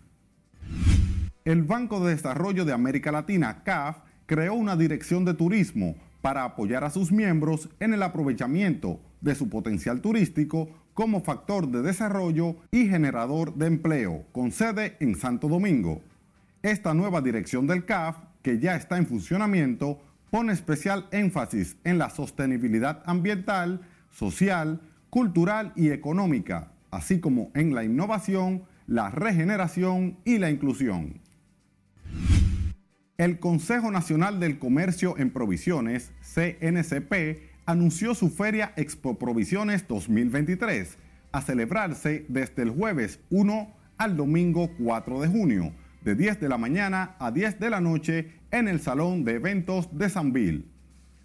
[1.45, 6.83] El Banco de Desarrollo de América Latina, CAF, creó una dirección de turismo para apoyar
[6.83, 12.87] a sus miembros en el aprovechamiento de su potencial turístico como factor de desarrollo y
[12.87, 16.01] generador de empleo, con sede en Santo Domingo.
[16.61, 22.09] Esta nueva dirección del CAF, que ya está en funcionamiento, pone especial énfasis en la
[22.09, 30.49] sostenibilidad ambiental, social, cultural y económica, así como en la innovación, la regeneración y la
[30.49, 31.19] inclusión.
[33.17, 40.97] El Consejo Nacional del Comercio en Provisiones, CNCP, anunció su feria Expo Provisiones 2023
[41.31, 46.57] a celebrarse desde el jueves 1 al domingo 4 de junio, de 10 de la
[46.57, 50.65] mañana a 10 de la noche en el Salón de Eventos de Sanville.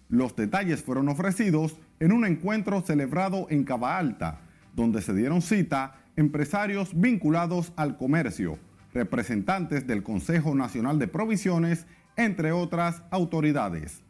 [0.09, 4.41] Los detalles fueron ofrecidos en un encuentro celebrado en Cava Alta,
[4.75, 8.59] donde se dieron cita empresarios vinculados al comercio,
[8.93, 11.85] representantes del Consejo Nacional de Provisiones,
[12.17, 14.01] entre otras autoridades.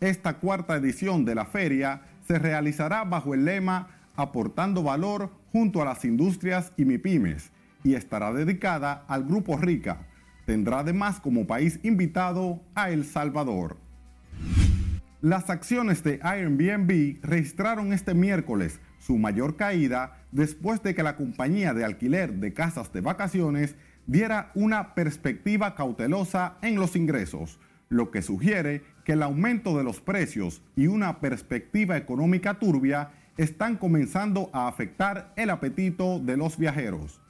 [0.00, 5.84] Esta cuarta edición de la feria se realizará bajo el lema Aportando valor junto a
[5.84, 7.52] las industrias y MIPIMES
[7.84, 10.06] y estará dedicada al Grupo Rica.
[10.46, 13.76] Tendrá además como país invitado a El Salvador.
[15.20, 21.74] Las acciones de Airbnb registraron este miércoles su mayor caída después de que la compañía
[21.74, 23.74] de alquiler de casas de vacaciones
[24.06, 30.00] diera una perspectiva cautelosa en los ingresos, lo que sugiere que el aumento de los
[30.00, 37.20] precios y una perspectiva económica turbia están comenzando a afectar el apetito de los viajeros.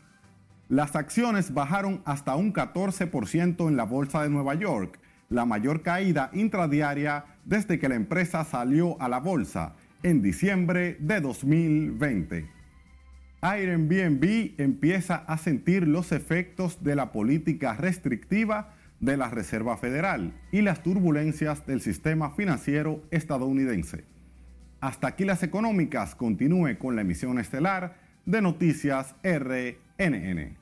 [0.69, 5.01] Las acciones bajaron hasta un 14% en la Bolsa de Nueva York,
[5.31, 11.23] la mayor caída intradiaria desde que la empresa salió a la bolsa en diciembre de
[11.23, 12.51] 2020.
[13.41, 20.61] Airbnb empieza a sentir los efectos de la política restrictiva de la Reserva Federal y
[20.61, 24.05] las turbulencias del sistema financiero estadounidense.
[24.81, 26.15] Hasta aquí las económicas.
[26.15, 30.58] Continúe con la emisión estelar de Noticias RNN.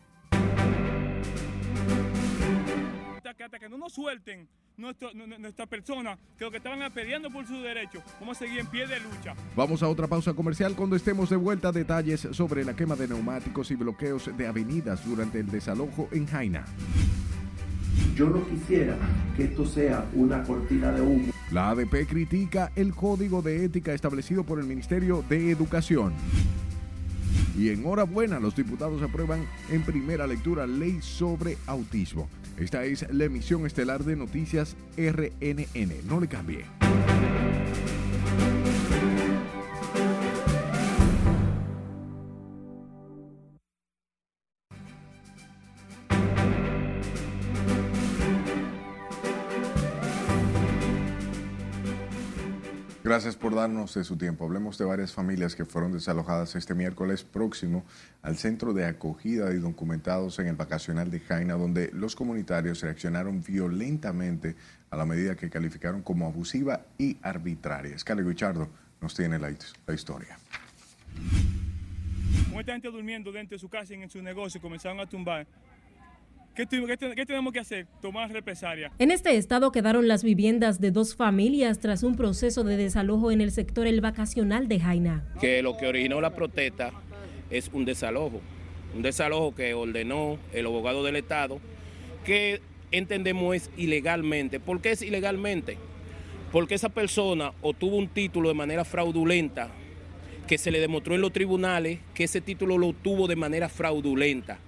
[3.45, 7.55] Hasta que no nos suelten nuestro, nuestra persona que lo que estaban pidiendo por su
[7.61, 9.35] derecho, vamos a seguir en pie de lucha.
[9.55, 11.71] Vamos a otra pausa comercial cuando estemos de vuelta.
[11.71, 16.65] Detalles sobre la quema de neumáticos y bloqueos de avenidas durante el desalojo en Jaina.
[18.15, 18.97] Yo no quisiera
[19.37, 21.33] que esto sea una cortina de humo.
[21.51, 26.15] La ADP critica el código de ética establecido por el Ministerio de Educación.
[27.57, 32.29] Y enhorabuena, los diputados aprueban en primera lectura ley sobre autismo.
[32.59, 36.07] Esta es la emisión estelar de Noticias RNN.
[36.07, 36.65] No le cambie.
[53.07, 54.45] Gracias por darnos de su tiempo.
[54.45, 57.85] Hablemos de varias familias que fueron desalojadas este miércoles próximo
[58.21, 63.45] al centro de acogida de documentados en el vacacional de Jaina, donde los comunitarios reaccionaron
[63.45, 64.57] violentamente
[64.91, 67.97] a la medida que calificaron como abusiva y arbitraria.
[67.97, 68.69] Scali Guichardo
[69.01, 69.55] nos tiene la,
[69.87, 70.37] la historia.
[72.51, 75.47] Mucha gente durmiendo dentro de su casa y en su negocio comenzaron a tumbar
[76.57, 77.87] ¿Qué, tenemos que hacer?
[78.01, 78.91] Tomar represalia.
[78.99, 83.43] En este estado quedaron las viviendas de dos familias tras un proceso de desalojo en
[83.43, 85.23] el sector El Vacacional de Jaina.
[85.39, 86.93] Que lo que originó la protesta
[87.51, 88.41] es un desalojo,
[88.95, 91.61] un desalojo que ordenó el abogado del Estado,
[92.25, 94.59] que entendemos es ilegalmente.
[94.59, 95.77] ¿Por qué es ilegalmente?
[96.53, 99.69] Porque esa persona obtuvo un título de manera fraudulenta,
[100.47, 104.59] que se le demostró en los tribunales que ese título lo obtuvo de manera fraudulenta.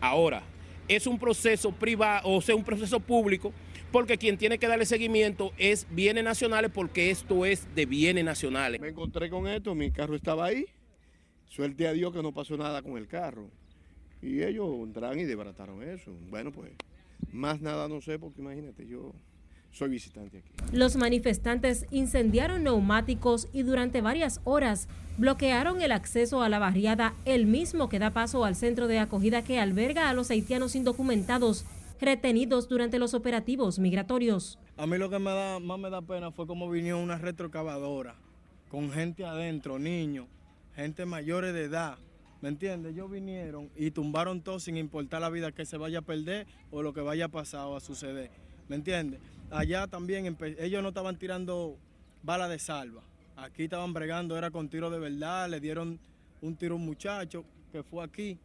[0.00, 0.42] Ahora,
[0.88, 3.52] es un proceso privado, o sea, un proceso público,
[3.92, 8.80] porque quien tiene que darle seguimiento es bienes nacionales, porque esto es de bienes nacionales.
[8.80, 10.66] Me encontré con esto, mi carro estaba ahí,
[11.46, 13.48] suerte a Dios que no pasó nada con el carro.
[14.20, 16.12] Y ellos entraron y desbarataron eso.
[16.28, 16.72] Bueno, pues,
[17.32, 19.12] más nada no sé, porque imagínate, yo
[19.72, 20.76] soy visitante aquí.
[20.76, 27.46] Los manifestantes incendiaron neumáticos y durante varias horas bloquearon el acceso a la barriada, el
[27.46, 31.64] mismo que da paso al centro de acogida que alberga a los haitianos indocumentados
[32.00, 34.58] retenidos durante los operativos migratorios.
[34.76, 38.14] A mí lo que me da, más me da pena fue como vino una retrocavadora
[38.70, 40.26] con gente adentro, niños,
[40.74, 41.98] gente mayores de edad.
[42.40, 42.92] ¿Me entiendes?
[42.92, 46.82] Ellos vinieron y tumbaron todo sin importar la vida que se vaya a perder o
[46.82, 48.30] lo que vaya a pasar o a suceder.
[48.68, 49.20] ¿Me entiendes?
[49.50, 51.78] Allá también ellos no estaban tirando
[52.22, 53.02] bala de salva.
[53.36, 55.48] Aquí estaban bregando, era con tiro de verdad.
[55.48, 55.98] Le dieron
[56.42, 58.38] un tiro a un muchacho que fue aquí,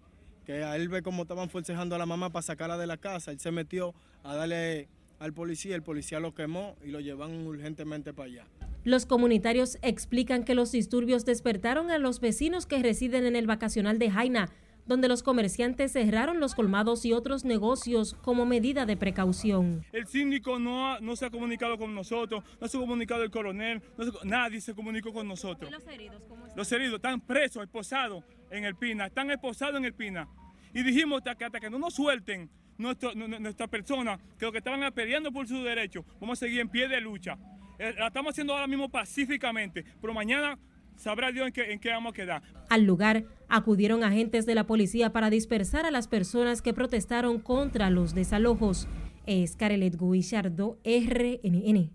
[0.46, 3.32] que a él ve cómo estaban forcejando a la mamá para sacarla de la casa.
[3.32, 3.94] Él se metió
[4.24, 4.88] a darle
[5.20, 8.46] al policía, el policía lo quemó y lo llevan urgentemente para allá.
[8.84, 13.98] Los comunitarios explican que los disturbios despertaron a los vecinos que residen en el vacacional
[13.98, 14.50] de Jaina,
[14.86, 19.86] donde los comerciantes cerraron los colmados y otros negocios como medida de precaución.
[19.92, 23.82] El síndico no, no se ha comunicado con nosotros, no se ha comunicado el coronel,
[24.24, 25.70] nadie se comunicó con nosotros.
[25.70, 26.58] ¿Y los heridos cómo están?
[26.58, 30.28] Los heridos están presos, esposados en el Pina, están esposados en el Pina.
[30.74, 34.92] Y dijimos que hasta que no nos suelten nuestro, nuestra persona, que lo que estaban
[34.94, 37.38] peleando por sus derechos, vamos a seguir en pie de lucha.
[37.80, 40.58] Eh, la estamos haciendo ahora mismo pacíficamente, pero mañana
[40.98, 42.44] sabrá Dios en qué, en qué vamos a quedar.
[42.70, 47.90] Al lugar acudieron agentes de la policía para dispersar a las personas que protestaron contra
[47.90, 48.88] los desalojos.
[49.26, 51.92] Es Carelet Guillardo, RNN.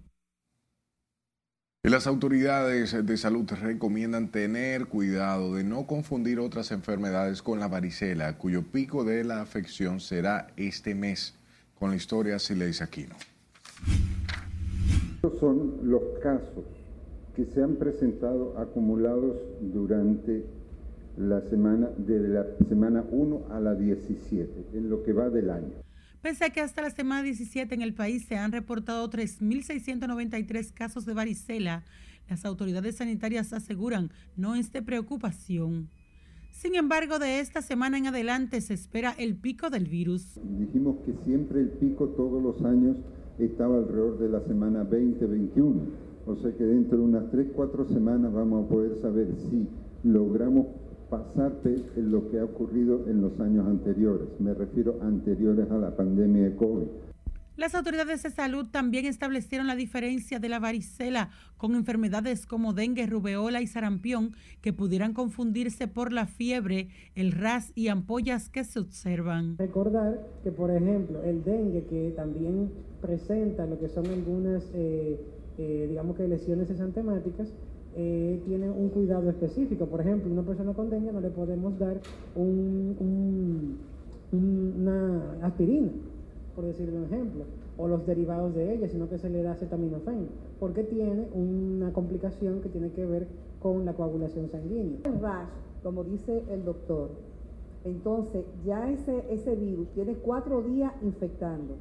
[1.85, 8.37] Las autoridades de salud recomiendan tener cuidado de no confundir otras enfermedades con la varicela,
[8.37, 11.35] cuyo pico de la afección será este mes.
[11.75, 13.15] Con la historia Sileis Aquino.
[15.15, 16.65] Estos son los casos
[17.39, 20.45] que se han presentado acumulados durante
[21.17, 25.71] la semana, desde la semana 1 a la 17, en lo que va del año.
[26.21, 31.07] Pese a que hasta la semana 17 en el país se han reportado 3.693 casos
[31.07, 31.85] de varicela,
[32.29, 35.91] las autoridades sanitarias aseguran no es de preocupación.
[36.51, 40.41] Sin embargo, de esta semana en adelante se espera el pico del virus.
[40.59, 42.97] Dijimos que siempre el pico todos los años
[43.39, 48.67] estaba alrededor de la semana 20-21 o sea que dentro de unas 3-4 semanas vamos
[48.67, 49.67] a poder saber si
[50.05, 50.67] logramos
[51.09, 51.53] pasar
[51.97, 54.29] lo que ha ocurrido en los años anteriores.
[54.39, 56.87] Me refiero anteriores a la pandemia de COVID.
[57.57, 63.05] Las autoridades de salud también establecieron la diferencia de la varicela con enfermedades como dengue,
[63.07, 68.79] rubeola y sarampión que pudieran confundirse por la fiebre, el ras y ampollas que se
[68.79, 69.57] observan.
[69.59, 72.71] Recordar que, por ejemplo, el dengue que también
[73.01, 74.71] presenta lo que son algunas...
[74.75, 75.19] Eh,
[75.59, 77.53] eh, digamos que lesiones exantemáticas,
[77.97, 79.87] eh, tienen un cuidado específico.
[79.87, 82.01] Por ejemplo, una persona con dengue no le podemos dar
[82.37, 83.77] un,
[84.31, 85.91] una aspirina,
[86.55, 87.45] por decirle un ejemplo,
[87.77, 90.29] o los derivados de ella, sino que se le da acetaminofén,
[90.61, 93.27] porque tiene una complicación que tiene que ver
[93.61, 94.99] con la coagulación sanguínea.
[95.05, 95.49] El rash,
[95.83, 97.11] como dice el doctor,
[97.85, 101.75] entonces ya ese, ese virus tiene cuatro días infectando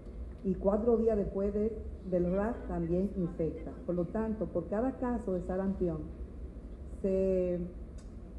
[0.43, 3.71] y cuatro días después del RAS también infecta.
[3.85, 5.99] Por lo tanto, por cada caso de sarampión
[7.01, 7.59] se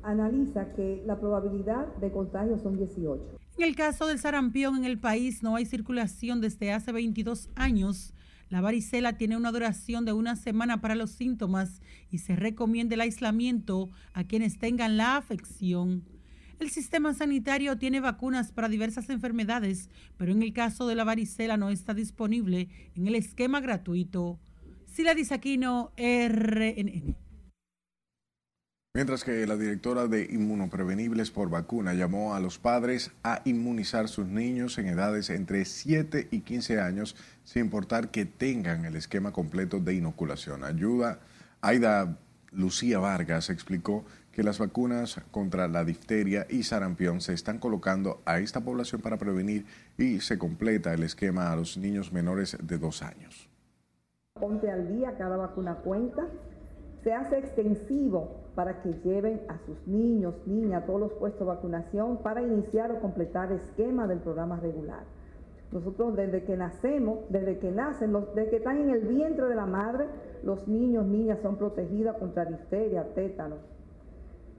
[0.02, 3.38] analiza que la probabilidad de contagio son 18.
[3.58, 8.14] En el caso del sarampión en el país no hay circulación desde hace 22 años.
[8.50, 13.02] La varicela tiene una duración de una semana para los síntomas y se recomienda el
[13.02, 16.04] aislamiento a quienes tengan la afección.
[16.58, 21.56] El sistema sanitario tiene vacunas para diversas enfermedades, pero en el caso de la varicela
[21.56, 24.40] no está disponible en el esquema gratuito.
[24.86, 27.16] Sila Disaquino, RNN.
[28.92, 34.26] Mientras que la directora de Inmunoprevenibles por Vacuna llamó a los padres a inmunizar sus
[34.26, 39.78] niños en edades entre 7 y 15 años, sin importar que tengan el esquema completo
[39.78, 40.64] de inoculación.
[40.64, 41.20] Ayuda,
[41.60, 42.18] Aida
[42.50, 44.04] Lucía Vargas explicó
[44.38, 49.16] que las vacunas contra la difteria y sarampión se están colocando a esta población para
[49.16, 49.66] prevenir
[49.96, 53.50] y se completa el esquema a los niños menores de dos años.
[54.34, 56.28] Ponte al día, cada vacuna cuenta.
[57.02, 62.22] Se hace extensivo para que lleven a sus niños, niñas, todos los puestos de vacunación
[62.22, 65.02] para iniciar o completar esquema del programa regular.
[65.72, 69.66] Nosotros desde que nacemos, desde que nacen, desde que están en el vientre de la
[69.66, 70.06] madre,
[70.44, 73.58] los niños, niñas son protegidos contra difteria, tétanos,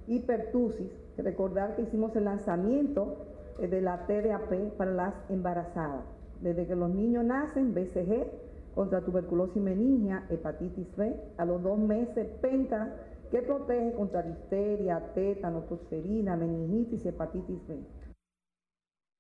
[0.10, 3.26] hipertusis, recordar que hicimos el lanzamiento
[3.60, 6.04] eh, de la TDAP para las embarazadas.
[6.42, 8.28] Desde que los niños nacen, BCG,
[8.76, 12.96] contra tuberculosis meningia, hepatitis B, a los dos meses, penta,
[13.30, 17.76] que protege contra difteria, tétano, tosferina, meningitis y hepatitis B.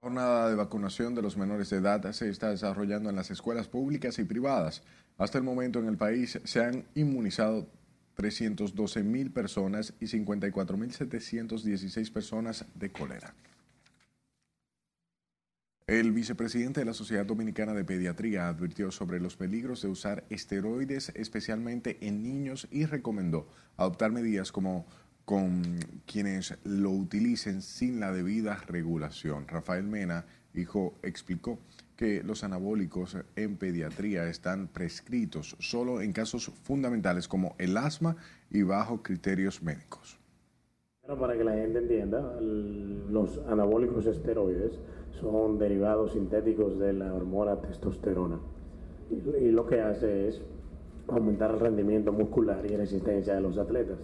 [0.02, 3.68] La jornada de vacunación de los menores de edad se está desarrollando en las escuelas
[3.68, 4.82] públicas y privadas.
[5.18, 7.68] Hasta el momento en el país se han inmunizado
[8.20, 13.34] 312 mil personas y 54 mil 716 personas de cólera.
[15.88, 21.14] El vicepresidente de la Sociedad Dominicana de Pediatría advirtió sobre los peligros de usar esteroides,
[21.16, 23.48] especialmente en niños, y recomendó
[23.78, 24.86] adoptar medidas como
[25.24, 29.48] con quienes lo utilicen sin la debida regulación.
[29.48, 31.58] Rafael Mena, hijo, explicó
[32.00, 38.16] que los anabólicos en pediatría están prescritos solo en casos fundamentales como el asma
[38.50, 40.18] y bajo criterios médicos.
[41.06, 44.80] Para que la gente entienda, los anabólicos esteroides
[45.20, 48.40] son derivados sintéticos de la hormona testosterona
[49.12, 50.42] y lo que hace es
[51.10, 54.00] aumentar el rendimiento muscular y resistencia de los atletas.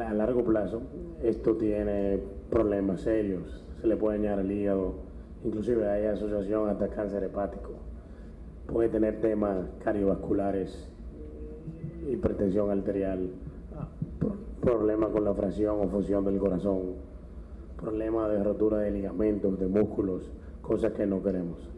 [0.00, 0.80] A largo plazo,
[1.22, 5.11] esto tiene problemas serios, se le puede dañar el hígado,
[5.44, 7.74] inclusive hay asociación hasta cáncer hepático.
[8.66, 10.88] Puede tener temas cardiovasculares,
[12.08, 13.30] hipertensión arterial,
[14.60, 16.94] problemas con la fracción o función del corazón,
[17.76, 20.30] problemas de rotura de ligamentos, de músculos,
[20.62, 21.72] cosas que no queremos.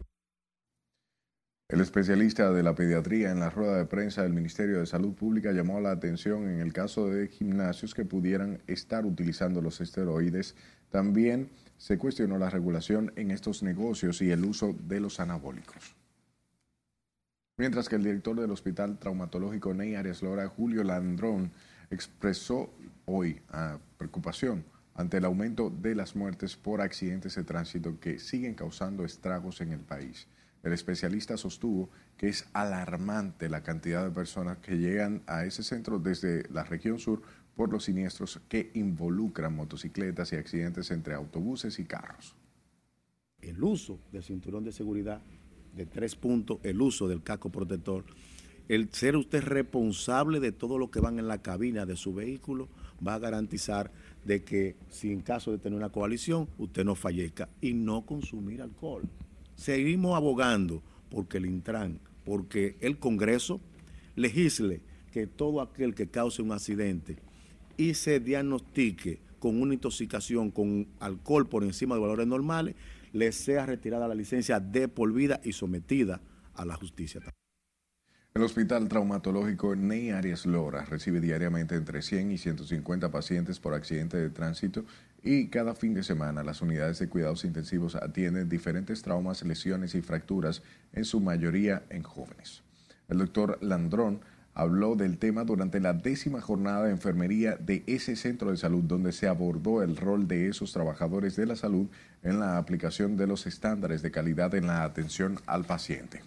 [1.70, 5.50] El especialista de la pediatría en la rueda de prensa del Ministerio de Salud Pública
[5.50, 10.56] llamó la atención en el caso de gimnasios que pudieran estar utilizando los esteroides.
[10.90, 15.96] También se cuestionó la regulación en estos negocios y el uso de los anabólicos.
[17.56, 21.52] Mientras que el director del Hospital Traumatológico Ney Arias Lora, Julio Landrón,
[21.90, 22.70] expresó
[23.06, 24.64] hoy a preocupación
[24.94, 29.72] ante el aumento de las muertes por accidentes de tránsito que siguen causando estragos en
[29.72, 30.26] el país.
[30.64, 35.98] El especialista sostuvo que es alarmante la cantidad de personas que llegan a ese centro
[35.98, 37.22] desde la región sur
[37.56, 42.34] por los siniestros que involucran motocicletas y accidentes entre autobuses y carros.
[43.40, 45.20] El uso del cinturón de seguridad
[45.74, 48.04] de tres puntos, el uso del casco protector,
[48.68, 52.68] el ser usted responsable de todo lo que van en la cabina de su vehículo
[53.06, 53.92] va a garantizar
[54.24, 58.62] de que si en caso de tener una coalición usted no fallezca y no consumir
[58.62, 59.02] alcohol.
[59.54, 63.60] Seguimos abogando porque el Intran, porque el Congreso
[64.16, 64.80] legisle
[65.12, 67.18] que todo aquel que cause un accidente
[67.76, 72.74] y se diagnostique con una intoxicación con alcohol por encima de valores normales,
[73.12, 76.20] le sea retirada la licencia de por vida y sometida
[76.54, 77.20] a la justicia.
[78.34, 84.16] El Hospital Traumatológico Ney Arias Lora recibe diariamente entre 100 y 150 pacientes por accidente
[84.16, 84.84] de tránsito
[85.22, 90.02] y cada fin de semana las unidades de cuidados intensivos atienden diferentes traumas, lesiones y
[90.02, 90.62] fracturas,
[90.92, 92.64] en su mayoría en jóvenes.
[93.08, 94.20] El doctor Landrón
[94.54, 99.12] habló del tema durante la décima jornada de enfermería de ese centro de salud, donde
[99.12, 101.86] se abordó el rol de esos trabajadores de la salud
[102.22, 106.22] en la aplicación de los estándares de calidad en la atención al paciente.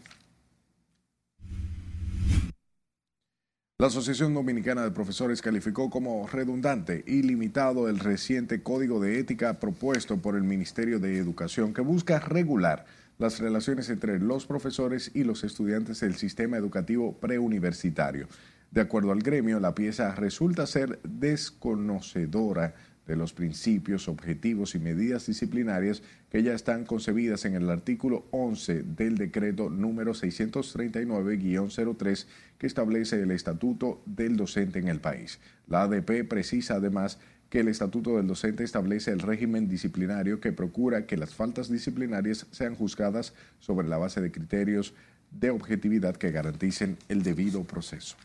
[3.79, 9.59] La Asociación Dominicana de Profesores calificó como redundante y limitado el reciente código de ética
[9.59, 12.87] propuesto por el Ministerio de Educación que busca regular
[13.17, 18.27] las relaciones entre los profesores y los estudiantes del sistema educativo preuniversitario.
[18.71, 22.75] De acuerdo al gremio, la pieza resulta ser desconocedora
[23.07, 28.83] de los principios, objetivos y medidas disciplinarias que ya están concebidas en el artículo 11
[28.83, 32.25] del decreto número 639-03
[32.57, 35.39] que establece el estatuto del docente en el país.
[35.67, 37.17] La ADP precisa además
[37.49, 42.45] que el estatuto del docente establece el régimen disciplinario que procura que las faltas disciplinarias
[42.51, 44.93] sean juzgadas sobre la base de criterios
[45.31, 48.17] de objetividad que garanticen el debido proceso.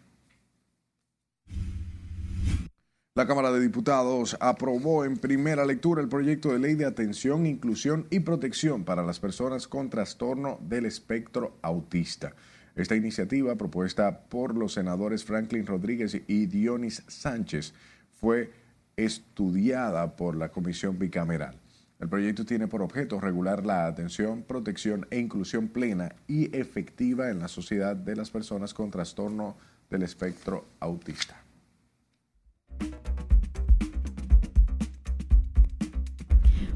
[3.15, 8.07] La Cámara de Diputados aprobó en primera lectura el proyecto de ley de atención, inclusión
[8.09, 12.35] y protección para las personas con trastorno del espectro autista.
[12.75, 17.75] Esta iniciativa, propuesta por los senadores Franklin Rodríguez y Dionis Sánchez,
[18.19, 18.51] fue
[18.97, 21.59] estudiada por la Comisión Bicameral.
[22.01, 27.39] El proyecto tiene por objeto regular la atención, protección e inclusión plena y efectiva en
[27.39, 29.57] la sociedad de las personas con trastorno
[29.89, 31.41] del espectro autista.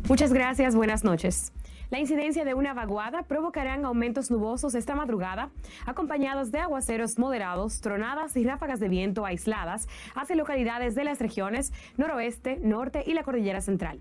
[0.08, 1.52] Muchas gracias, buenas noches.
[1.88, 5.50] La incidencia de una vaguada provocarán aumentos nubosos esta madrugada,
[5.86, 11.72] acompañados de aguaceros moderados, tronadas y ráfagas de viento aisladas hacia localidades de las regiones
[11.96, 14.00] noroeste, norte y la cordillera central.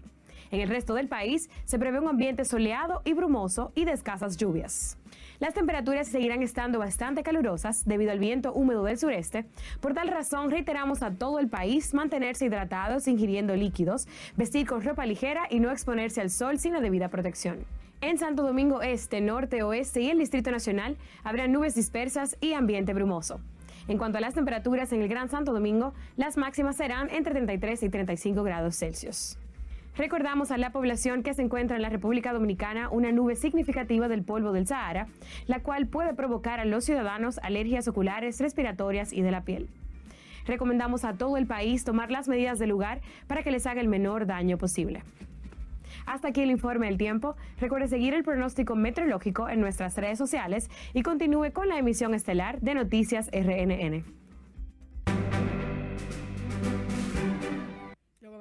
[0.49, 4.37] En el resto del país se prevé un ambiente soleado y brumoso y de escasas
[4.37, 4.97] lluvias.
[5.39, 9.45] Las temperaturas seguirán estando bastante calurosas debido al viento húmedo del sureste.
[9.81, 15.05] Por tal razón, reiteramos a todo el país mantenerse hidratados ingiriendo líquidos, vestir con ropa
[15.05, 17.65] ligera y no exponerse al sol sin la debida protección.
[18.01, 22.93] En Santo Domingo Este, Norte, Oeste y el Distrito Nacional habrá nubes dispersas y ambiente
[22.93, 23.39] brumoso.
[23.87, 27.83] En cuanto a las temperaturas en el Gran Santo Domingo, las máximas serán entre 33
[27.83, 29.37] y 35 grados Celsius.
[29.97, 34.23] Recordamos a la población que se encuentra en la República Dominicana una nube significativa del
[34.23, 35.07] polvo del Sahara,
[35.47, 39.69] la cual puede provocar a los ciudadanos alergias oculares, respiratorias y de la piel.
[40.45, 43.87] Recomendamos a todo el país tomar las medidas del lugar para que les haga el
[43.87, 45.03] menor daño posible.
[46.05, 47.37] Hasta aquí el informe del tiempo.
[47.59, 52.59] Recuerde seguir el pronóstico meteorológico en nuestras redes sociales y continúe con la emisión estelar
[52.59, 54.24] de Noticias RNN.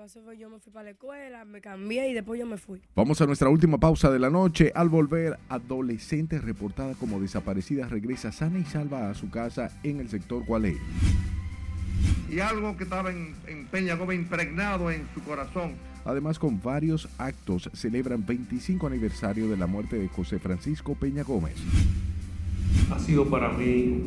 [0.05, 2.78] Pasó fue yo me fui para la escuela, me cambié y después yo me fui.
[2.94, 4.70] Vamos a nuestra última pausa de la noche.
[4.74, 10.11] Al volver, adolescente reportada como desaparecida regresa sana y salva a su casa en el
[10.11, 10.76] sector Gualey.
[12.28, 15.72] Y algo que estaba en, en Peña Gómez impregnado en su corazón.
[16.05, 21.57] Además, con varios actos celebran 25 aniversario de la muerte de José Francisco Peña Gómez.
[22.90, 24.02] Ha sido para mí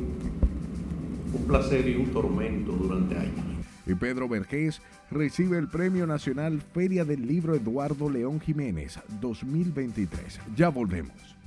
[1.34, 3.57] un placer y un tormento durante años.
[3.88, 10.40] Y Pedro Vergés recibe el Premio Nacional Feria del Libro Eduardo León Jiménez 2023.
[10.56, 11.38] Ya volvemos.